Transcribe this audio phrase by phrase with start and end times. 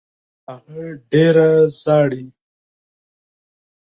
[0.47, 1.49] هغه ډېره
[1.79, 2.25] ژاړي.